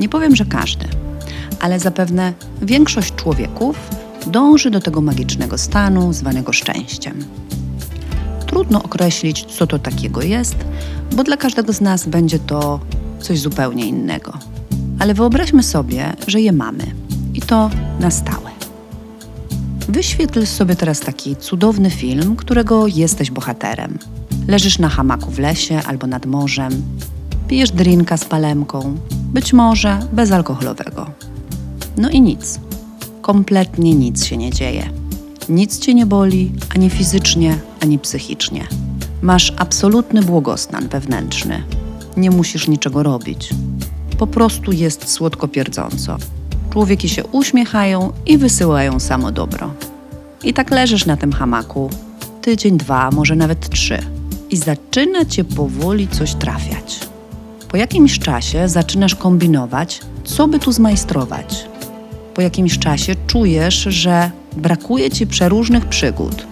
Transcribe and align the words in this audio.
Nie 0.00 0.08
powiem, 0.08 0.36
że 0.36 0.44
każdy, 0.44 0.88
ale 1.60 1.80
zapewne 1.80 2.32
większość 2.62 3.14
człowieków 3.14 3.76
dąży 4.26 4.70
do 4.70 4.80
tego 4.80 5.00
magicznego 5.00 5.58
stanu 5.58 6.12
zwanego 6.12 6.52
szczęściem. 6.52 7.24
Trudno 8.46 8.82
określić, 8.82 9.44
co 9.44 9.66
to 9.66 9.78
takiego 9.78 10.22
jest, 10.22 10.56
bo 11.12 11.24
dla 11.24 11.36
każdego 11.36 11.72
z 11.72 11.80
nas 11.80 12.06
będzie 12.06 12.38
to 12.38 12.80
coś 13.20 13.40
zupełnie 13.40 13.86
innego. 13.86 14.32
Ale 14.98 15.14
wyobraźmy 15.14 15.62
sobie, 15.62 16.12
że 16.26 16.40
je 16.40 16.52
mamy 16.52 16.86
i 17.34 17.40
to 17.40 17.70
na 18.00 18.10
stałe. 18.10 18.50
Wyświetl 19.88 20.46
sobie 20.46 20.76
teraz 20.76 21.00
taki 21.00 21.36
cudowny 21.36 21.90
film, 21.90 22.36
którego 22.36 22.86
jesteś 22.86 23.30
bohaterem. 23.30 23.98
Leżysz 24.48 24.78
na 24.78 24.88
hamaku 24.88 25.30
w 25.30 25.38
lesie 25.38 25.80
albo 25.86 26.06
nad 26.06 26.26
morzem, 26.26 26.82
pijesz 27.48 27.70
drinka 27.70 28.16
z 28.16 28.24
palemką, 28.24 28.96
być 29.32 29.52
może 29.52 29.98
bezalkoholowego. 30.12 31.10
No 31.96 32.10
i 32.10 32.20
nic. 32.20 32.60
Kompletnie 33.22 33.94
nic 33.94 34.24
się 34.24 34.36
nie 34.36 34.50
dzieje. 34.50 34.90
Nic 35.48 35.78
cię 35.78 35.94
nie 35.94 36.06
boli, 36.06 36.52
ani 36.74 36.90
fizycznie, 36.90 37.58
ani 37.82 37.98
psychicznie. 37.98 38.66
Masz 39.22 39.52
absolutny 39.56 40.22
błogostan 40.22 40.88
wewnętrzny. 40.88 41.62
Nie 42.16 42.30
musisz 42.30 42.68
niczego 42.68 43.02
robić. 43.02 43.50
Po 44.18 44.26
prostu 44.26 44.72
jest 44.72 45.08
słodko 45.08 45.48
pierdząco. 45.48 46.16
Człowieki 46.70 47.08
się 47.08 47.24
uśmiechają 47.24 48.12
i 48.26 48.38
wysyłają 48.38 49.00
samo 49.00 49.32
dobro. 49.32 49.74
I 50.44 50.54
tak 50.54 50.70
leżysz 50.70 51.06
na 51.06 51.16
tym 51.16 51.32
hamaku 51.32 51.90
tydzień, 52.42 52.76
dwa, 52.76 53.10
może 53.10 53.36
nawet 53.36 53.68
trzy. 53.68 53.98
I 54.50 54.56
zaczyna 54.56 55.24
cię 55.24 55.44
powoli 55.44 56.08
coś 56.08 56.34
trafiać. 56.34 57.09
Po 57.70 57.76
jakimś 57.76 58.18
czasie 58.18 58.68
zaczynasz 58.68 59.14
kombinować, 59.14 60.00
co 60.24 60.48
by 60.48 60.58
tu 60.58 60.72
zmajstrować. 60.72 61.68
Po 62.34 62.42
jakimś 62.42 62.78
czasie 62.78 63.14
czujesz, 63.26 63.82
że 63.82 64.30
brakuje 64.56 65.10
ci 65.10 65.26
przeróżnych 65.26 65.86
przygód 65.86 66.46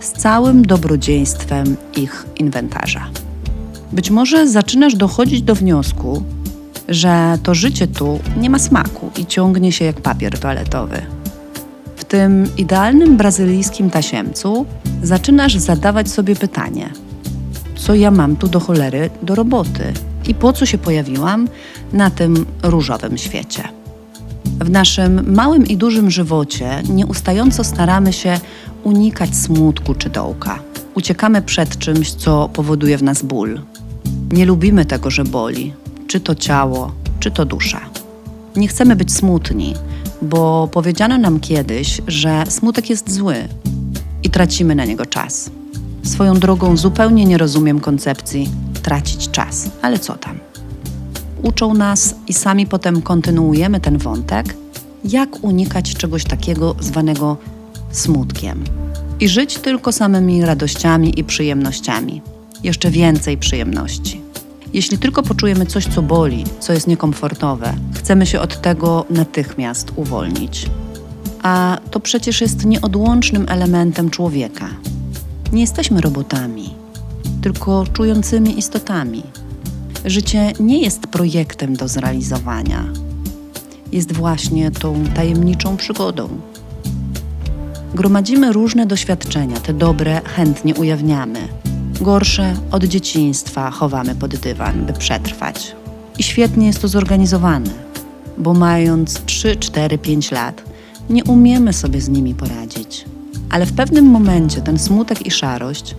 z 0.00 0.12
całym 0.12 0.66
dobrodziejstwem 0.66 1.76
ich 1.96 2.26
inwentarza. 2.38 3.06
Być 3.92 4.10
może 4.10 4.48
zaczynasz 4.48 4.94
dochodzić 4.94 5.42
do 5.42 5.54
wniosku, 5.54 6.22
że 6.88 7.38
to 7.42 7.54
życie 7.54 7.86
tu 7.86 8.18
nie 8.36 8.50
ma 8.50 8.58
smaku 8.58 9.10
i 9.18 9.26
ciągnie 9.26 9.72
się 9.72 9.84
jak 9.84 10.00
papier 10.00 10.38
toaletowy. 10.38 11.02
W 11.96 12.04
tym 12.04 12.46
idealnym 12.58 13.16
brazylijskim 13.16 13.90
tasiemcu 13.90 14.66
zaczynasz 15.02 15.56
zadawać 15.56 16.10
sobie 16.10 16.36
pytanie: 16.36 16.90
co 17.76 17.94
ja 17.94 18.10
mam 18.10 18.36
tu 18.36 18.48
do 18.48 18.60
cholery 18.60 19.10
do 19.22 19.34
roboty 19.34 19.92
i 20.28 20.34
po 20.34 20.52
co 20.52 20.66
się 20.66 20.78
pojawiłam 20.78 21.48
na 21.92 22.10
tym 22.10 22.46
różowym 22.62 23.18
świecie? 23.18 23.62
W 24.60 24.70
naszym 24.70 25.34
małym 25.34 25.66
i 25.66 25.76
dużym 25.76 26.10
żywocie 26.10 26.82
nieustająco 26.88 27.64
staramy 27.64 28.12
się 28.12 28.40
unikać 28.84 29.36
smutku 29.36 29.94
czy 29.94 30.10
dołka. 30.10 30.58
Uciekamy 30.94 31.42
przed 31.42 31.78
czymś, 31.78 32.12
co 32.12 32.48
powoduje 32.52 32.98
w 32.98 33.02
nas 33.02 33.22
ból. 33.22 33.60
Nie 34.32 34.46
lubimy 34.46 34.84
tego, 34.84 35.10
że 35.10 35.24
boli, 35.24 35.72
czy 36.06 36.20
to 36.20 36.34
ciało, 36.34 36.92
czy 37.20 37.30
to 37.30 37.44
dusza. 37.44 37.80
Nie 38.56 38.68
chcemy 38.68 38.96
być 38.96 39.12
smutni, 39.12 39.74
bo 40.22 40.68
powiedziano 40.72 41.18
nam 41.18 41.40
kiedyś, 41.40 42.00
że 42.06 42.44
smutek 42.48 42.90
jest 42.90 43.12
zły 43.12 43.34
i 44.22 44.30
tracimy 44.30 44.74
na 44.74 44.84
niego 44.84 45.06
czas. 45.06 45.50
Swoją 46.02 46.34
drogą 46.34 46.76
zupełnie 46.76 47.24
nie 47.24 47.38
rozumiem 47.38 47.80
koncepcji 47.80 48.50
tracić 48.84 49.30
czas, 49.30 49.70
ale 49.82 49.98
co 49.98 50.14
tam? 50.14 50.38
Uczą 51.42 51.74
nas 51.74 52.14
i 52.28 52.32
sami 52.32 52.66
potem 52.66 53.02
kontynuujemy 53.02 53.80
ten 53.80 53.98
wątek, 53.98 54.56
jak 55.04 55.44
unikać 55.44 55.94
czegoś 55.94 56.24
takiego 56.24 56.76
zwanego 56.80 57.36
smutkiem 57.90 58.64
i 59.20 59.28
żyć 59.28 59.58
tylko 59.58 59.92
samymi 59.92 60.44
radościami 60.44 61.20
i 61.20 61.24
przyjemnościami. 61.24 62.22
Jeszcze 62.62 62.90
więcej 62.90 63.38
przyjemności. 63.38 64.20
Jeśli 64.72 64.98
tylko 64.98 65.22
poczujemy 65.22 65.66
coś, 65.66 65.86
co 65.86 66.02
boli, 66.02 66.44
co 66.60 66.72
jest 66.72 66.86
niekomfortowe, 66.86 67.74
chcemy 67.94 68.26
się 68.26 68.40
od 68.40 68.60
tego 68.60 69.04
natychmiast 69.10 69.92
uwolnić. 69.96 70.66
A 71.42 71.78
to 71.90 72.00
przecież 72.00 72.40
jest 72.40 72.64
nieodłącznym 72.64 73.46
elementem 73.48 74.10
człowieka. 74.10 74.68
Nie 75.52 75.60
jesteśmy 75.60 76.00
robotami, 76.00 76.74
tylko 77.44 77.84
czującymi 77.92 78.58
istotami. 78.58 79.22
Życie 80.04 80.52
nie 80.60 80.78
jest 80.78 81.06
projektem 81.06 81.76
do 81.76 81.88
zrealizowania. 81.88 82.84
Jest 83.92 84.12
właśnie 84.12 84.70
tą 84.70 85.04
tajemniczą 85.14 85.76
przygodą. 85.76 86.28
Gromadzimy 87.94 88.52
różne 88.52 88.86
doświadczenia, 88.86 89.60
te 89.60 89.74
dobre 89.74 90.20
chętnie 90.24 90.74
ujawniamy 90.74 91.48
Gorsze 92.00 92.56
od 92.70 92.84
dzieciństwa 92.84 93.70
chowamy 93.70 94.14
pod 94.14 94.36
dywan, 94.36 94.86
by 94.86 94.92
przetrwać. 94.92 95.76
I 96.18 96.22
świetnie 96.22 96.66
jest 96.66 96.82
to 96.82 96.88
zorganizowane, 96.88 97.70
bo 98.38 98.54
mając 98.54 99.24
3, 99.24 99.56
4, 99.56 99.98
5 99.98 100.30
lat, 100.30 100.62
nie 101.10 101.24
umiemy 101.24 101.72
sobie 101.72 102.00
z 102.00 102.08
nimi 102.08 102.34
poradzić. 102.34 103.04
Ale 103.50 103.66
w 103.66 103.72
pewnym 103.72 104.04
momencie 104.04 104.60
ten 104.60 104.78
smutek 104.78 105.26
i 105.26 105.30
szarość 105.30 105.94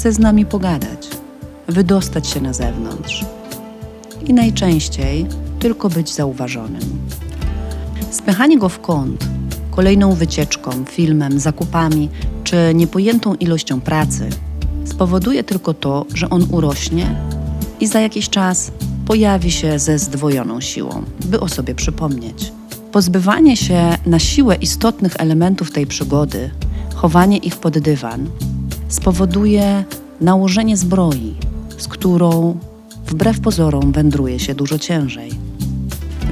chce 0.00 0.12
z 0.12 0.18
nami 0.18 0.46
pogadać, 0.46 1.08
wydostać 1.68 2.26
się 2.26 2.40
na 2.40 2.52
zewnątrz. 2.52 3.24
I 4.26 4.34
najczęściej 4.34 5.26
tylko 5.58 5.88
być 5.88 6.14
zauważonym. 6.14 6.82
Spychanie 8.10 8.58
go 8.58 8.68
w 8.68 8.80
kąt, 8.80 9.24
kolejną 9.70 10.14
wycieczką, 10.14 10.70
filmem, 10.84 11.40
zakupami 11.40 12.08
czy 12.44 12.56
niepojętą 12.74 13.34
ilością 13.34 13.80
pracy– 13.80 14.28
spowoduje 14.94 15.44
tylko 15.44 15.74
to, 15.74 16.06
że 16.14 16.30
on 16.30 16.46
urośnie 16.50 17.14
i 17.80 17.86
za 17.86 18.00
jakiś 18.00 18.28
czas 18.28 18.72
pojawi 19.06 19.50
się 19.50 19.78
ze 19.78 19.98
zdwojoną 19.98 20.60
siłą, 20.60 21.02
by 21.24 21.40
o 21.40 21.48
sobie 21.48 21.74
przypomnieć. 21.74 22.52
Pozbywanie 22.92 23.56
się 23.56 23.96
na 24.06 24.18
siłę 24.18 24.56
istotnych 24.56 25.12
elementów 25.18 25.72
tej 25.72 25.86
przygody, 25.86 26.50
chowanie 26.94 27.36
ich 27.36 27.56
pod 27.56 27.78
dywan, 27.78 28.26
spowoduje 28.90 29.84
nałożenie 30.20 30.76
zbroi, 30.76 31.34
z 31.78 31.88
którą 31.88 32.58
wbrew 33.06 33.40
pozorom 33.40 33.92
wędruje 33.92 34.38
się 34.38 34.54
dużo 34.54 34.78
ciężej. 34.78 35.30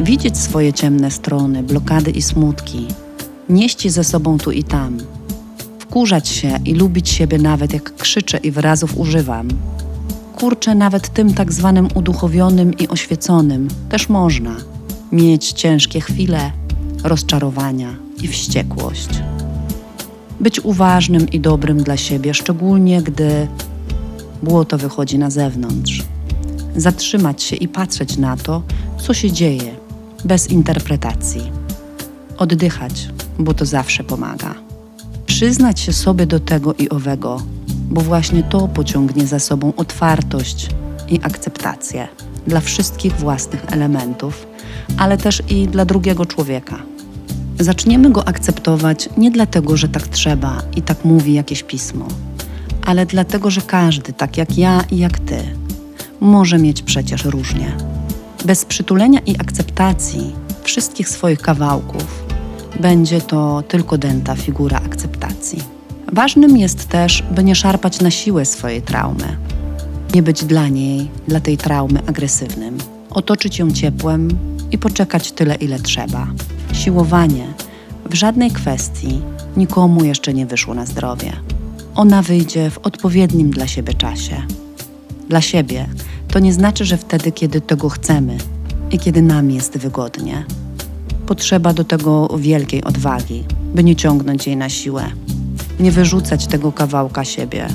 Widzieć 0.01 0.39
swoje 0.39 0.73
ciemne 0.73 1.11
strony, 1.11 1.63
blokady 1.63 2.11
i 2.11 2.23
smutki, 2.23 2.87
nieść 3.49 3.85
je 3.85 3.91
ze 3.91 4.05
sobą 4.05 4.39
tu 4.39 4.53
i 4.53 4.65
tam, 4.65 4.99
wkurzać 5.79 6.29
się 6.29 6.59
i 6.65 6.75
lubić 6.75 7.09
siebie 7.09 7.39
nawet 7.39 7.73
jak 7.73 7.97
krzyczę 7.97 8.39
i 8.39 8.51
wyrazów 8.51 8.99
używam. 8.99 9.49
Kurczę, 10.37 10.75
nawet 10.75 11.09
tym 11.09 11.35
tak 11.35 11.53
zwanym 11.53 11.89
uduchowionym 11.95 12.79
i 12.79 12.89
oświeconym 12.89 13.69
też 13.89 14.09
można 14.09 14.57
mieć 15.13 15.53
ciężkie 15.53 16.01
chwile, 16.01 16.53
rozczarowania 17.05 17.97
i 18.23 18.29
wściekłość. 18.29 19.09
Być 20.41 20.61
uważnym 20.61 21.31
i 21.31 21.41
dobrym 21.41 21.83
dla 21.83 21.97
siebie, 21.97 22.35
szczególnie 22.35 23.03
gdy 23.03 23.49
błoto 24.43 24.79
wychodzi 24.79 25.19
na 25.19 25.31
zewnątrz. 25.31 26.03
Zatrzymać 26.77 27.43
się 27.43 27.57
i 27.57 27.69
patrzeć 27.69 28.17
na 28.17 28.37
to, 28.37 28.63
co 28.99 29.15
się 29.15 29.33
dzieje, 29.33 29.75
bez 30.25 30.51
interpretacji. 30.51 31.53
Oddychać, 32.37 33.09
bo 33.39 33.55
to 33.55 33.65
zawsze 33.65 34.05
pomaga 34.05 34.69
przyznać 35.39 35.81
się 35.81 35.93
sobie 35.93 36.27
do 36.27 36.41
tego 36.41 36.75
i 36.75 36.89
owego, 36.89 37.43
bo 37.69 38.01
właśnie 38.01 38.43
to 38.43 38.69
pociągnie 38.69 39.27
za 39.27 39.39
sobą 39.39 39.73
otwartość 39.77 40.69
i 41.09 41.21
akceptację 41.23 42.09
dla 42.47 42.61
wszystkich 42.61 43.17
własnych 43.17 43.65
elementów, 43.73 44.47
ale 44.97 45.19
też 45.19 45.43
i 45.49 45.69
dla 45.69 45.85
drugiego 45.85 46.27
człowieka. 46.27 46.79
Zaczniemy 47.61 48.11
go 48.11 48.29
akceptować 48.29 49.09
nie 49.17 49.31
dlatego, 49.31 49.77
że 49.77 49.89
tak 49.89 50.09
trzeba 50.09 50.63
i 50.77 50.83
tak 50.83 51.05
mówi 51.05 51.35
jakieś 51.35 51.63
pismo, 51.63 52.09
ale 52.87 53.07
dlatego, 53.07 53.51
że 53.51 53.61
każdy, 53.61 54.13
tak 54.13 54.37
jak 54.37 54.59
ja 54.59 54.85
i 54.91 54.99
jak 54.99 55.19
ty, 55.19 55.39
może 56.21 56.59
mieć 56.59 56.83
przecież 56.83 57.25
różnie. 57.25 57.77
Bez 58.45 58.65
przytulenia 58.65 59.21
i 59.27 59.37
akceptacji 59.39 60.33
wszystkich 60.63 61.09
swoich 61.09 61.41
kawałków 61.41 62.25
będzie 62.81 63.21
to 63.21 63.63
tylko 63.69 63.99
dęta 63.99 64.35
figura 64.35 64.81
akceptacji. 64.87 65.63
Ważnym 66.13 66.57
jest 66.57 66.89
też, 66.89 67.25
by 67.31 67.45
nie 67.45 67.55
szarpać 67.55 68.01
na 68.01 68.11
siłę 68.11 68.45
swojej 68.45 68.83
traumy, 68.83 69.37
nie 70.15 70.23
być 70.23 70.45
dla 70.45 70.69
niej, 70.69 71.11
dla 71.29 71.41
tej 71.41 71.57
traumy 71.57 72.01
agresywnym, 72.07 72.79
otoczyć 73.11 73.59
ją 73.59 73.71
ciepłem 73.71 74.29
i 74.71 74.79
poczekać 74.79 75.33
tyle, 75.33 75.55
ile 75.55 75.79
trzeba. 75.79 76.27
Siłowanie 76.73 77.47
w 78.11 78.15
żadnej 78.15 78.51
kwestii 78.51 79.21
nikomu 79.57 80.05
jeszcze 80.05 80.35
nie 80.35 80.47
wyszło 80.47 80.75
na 80.75 80.87
zdrowie. 80.87 81.33
Ona 81.95 82.23
wyjdzie 82.23 82.71
w 82.71 82.79
odpowiednim 82.79 83.51
dla 83.51 83.67
siebie 83.67 83.95
czasie. 83.95 84.43
Dla 85.29 85.41
siebie 85.41 85.87
to 86.29 86.39
nie 86.39 86.53
znaczy, 86.53 86.85
że 86.85 86.97
wtedy, 86.97 87.33
kiedy 87.33 87.61
tego 87.61 87.89
chcemy, 87.89 88.39
i 88.91 88.99
kiedy 88.99 89.23
nam 89.23 89.51
jest 89.51 89.79
wygodnie. 89.79 90.45
Potrzeba 91.27 91.73
do 91.73 91.85
tego 91.85 92.29
wielkiej 92.39 92.85
odwagi, 92.85 93.45
by 93.75 93.85
nie 93.85 93.97
ciągnąć 93.97 94.47
jej 94.47 94.57
na 94.57 94.69
siłę, 94.69 95.05
nie 95.81 95.91
wyrzucać 95.91 96.47
tego 96.47 96.73
kawałka 96.73 97.25
siebie, 97.25 97.67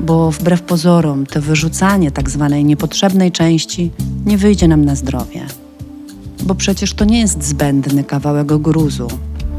bo 0.00 0.30
wbrew 0.30 0.62
pozorom 0.62 1.26
to 1.26 1.42
wyrzucanie 1.42 2.10
tak 2.10 2.30
zwanej 2.30 2.64
niepotrzebnej 2.64 3.32
części 3.32 3.90
nie 4.26 4.38
wyjdzie 4.38 4.68
nam 4.68 4.84
na 4.84 4.94
zdrowie. 4.94 5.46
Bo 6.42 6.54
przecież 6.54 6.94
to 6.94 7.04
nie 7.04 7.20
jest 7.20 7.44
zbędny 7.44 8.04
kawałek 8.04 8.46
gruzu, 8.46 9.08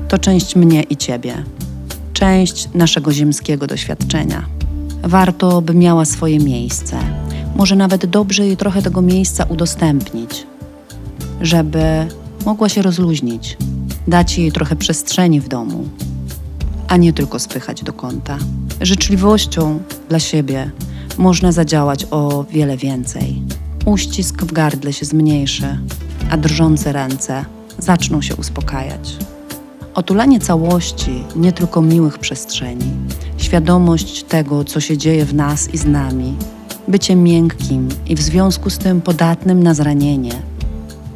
to 0.07 0.17
część 0.17 0.55
mnie 0.55 0.83
i 0.83 0.97
ciebie, 0.97 1.43
część 2.13 2.69
naszego 2.73 3.11
ziemskiego 3.13 3.67
doświadczenia. 3.67 4.45
Warto, 5.03 5.61
by 5.61 5.73
miała 5.73 6.05
swoje 6.05 6.39
miejsce. 6.39 6.99
Może 7.55 7.75
nawet 7.75 8.05
dobrze 8.05 8.45
jej 8.45 8.57
trochę 8.57 8.81
tego 8.81 9.01
miejsca 9.01 9.43
udostępnić, 9.43 10.47
żeby 11.41 12.07
mogła 12.45 12.69
się 12.69 12.81
rozluźnić, 12.81 13.57
dać 14.07 14.37
jej 14.37 14.51
trochę 14.51 14.75
przestrzeni 14.75 15.41
w 15.41 15.47
domu, 15.47 15.89
a 16.87 16.97
nie 16.97 17.13
tylko 17.13 17.39
spychać 17.39 17.83
do 17.83 17.93
kąta. 17.93 18.37
Życzliwością 18.81 19.79
dla 20.09 20.19
siebie 20.19 20.71
można 21.17 21.51
zadziałać 21.51 22.05
o 22.11 22.43
wiele 22.43 22.77
więcej. 22.77 23.41
Uścisk 23.85 24.41
w 24.43 24.51
gardle 24.53 24.93
się 24.93 25.05
zmniejszy, 25.05 25.79
a 26.29 26.37
drżące 26.37 26.91
ręce 26.91 27.45
zaczną 27.79 28.21
się 28.21 28.35
uspokajać. 28.35 29.17
Otulanie 29.93 30.39
całości, 30.39 31.23
nie 31.35 31.51
tylko 31.51 31.81
miłych 31.81 32.19
przestrzeni, 32.19 32.91
świadomość 33.37 34.23
tego, 34.23 34.63
co 34.63 34.79
się 34.79 34.97
dzieje 34.97 35.25
w 35.25 35.33
nas 35.33 35.69
i 35.73 35.77
z 35.77 35.85
nami, 35.85 36.35
bycie 36.87 37.15
miękkim 37.15 37.89
i 38.07 38.15
w 38.15 38.21
związku 38.21 38.69
z 38.69 38.77
tym 38.77 39.01
podatnym 39.01 39.63
na 39.63 39.73
zranienie, 39.73 40.33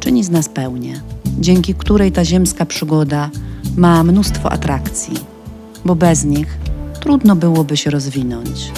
czyni 0.00 0.24
z 0.24 0.30
nas 0.30 0.48
pełnię, 0.48 1.00
dzięki 1.40 1.74
której 1.74 2.12
ta 2.12 2.24
ziemska 2.24 2.66
przygoda 2.66 3.30
ma 3.76 4.04
mnóstwo 4.04 4.52
atrakcji, 4.52 5.18
bo 5.84 5.94
bez 5.94 6.24
nich 6.24 6.58
trudno 7.00 7.36
byłoby 7.36 7.76
się 7.76 7.90
rozwinąć. 7.90 8.72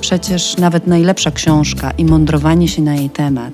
Przecież 0.00 0.56
nawet 0.56 0.86
najlepsza 0.86 1.30
książka 1.30 1.90
i 1.90 2.04
mądrowanie 2.04 2.68
się 2.68 2.82
na 2.82 2.94
jej 2.94 3.10
temat 3.10 3.52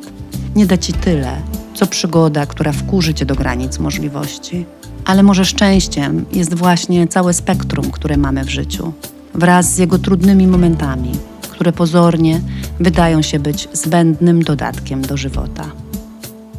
nie 0.57 0.67
da 0.67 0.77
ci 0.77 0.93
tyle, 0.93 1.37
co 1.75 1.87
przygoda, 1.87 2.47
która 2.47 2.73
wkurzy 2.73 3.15
cię 3.15 3.27
do 3.27 3.35
granic 3.35 3.79
możliwości. 3.79 4.67
Ale 5.05 5.23
może 5.23 5.45
szczęściem 5.45 6.25
jest 6.33 6.55
właśnie 6.55 7.09
całe 7.09 7.35
spektrum, 7.35 7.91
które 7.91 8.17
mamy 8.17 8.45
w 8.45 8.49
życiu, 8.49 8.93
wraz 9.35 9.75
z 9.75 9.79
jego 9.79 9.99
trudnymi 9.99 10.47
momentami, 10.47 11.13
które 11.51 11.73
pozornie 11.73 12.41
wydają 12.81 13.23
się 13.23 13.39
być 13.39 13.69
zbędnym 13.73 14.43
dodatkiem 14.43 15.03
do 15.03 15.17
żywota. 15.17 15.65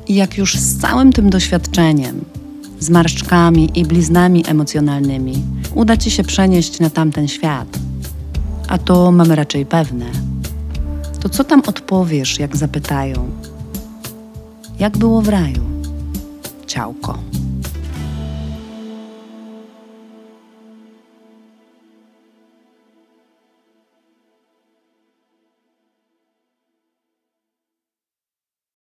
I 0.08 0.16
jak 0.16 0.38
już 0.38 0.56
z 0.56 0.78
całym 0.78 1.14
tym 1.14 1.30
doświadczeniem, 1.30 2.26
z 2.80 2.90
marszczkami 2.90 3.70
i 3.76 3.86
bliznami 3.86 4.44
emocjonalnymi, 4.48 5.44
uda 5.76 5.98
ci 5.98 6.12
się 6.12 6.24
przenieść 6.24 6.80
na 6.80 6.90
tamten 6.90 7.28
świat, 7.28 7.68
a 8.68 8.78
to 8.78 9.12
mamy 9.12 9.36
raczej 9.36 9.66
pewne, 9.66 10.06
to 11.20 11.30
co 11.30 11.44
tam 11.44 11.62
odpowiesz, 11.68 12.40
jak 12.40 12.58
zapytają, 12.58 13.30
jak 14.80 14.98
było 14.98 15.22
w 15.22 15.30
raju? 15.30 15.64
Ciałko. 16.68 17.18